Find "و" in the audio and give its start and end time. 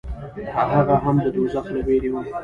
2.11-2.15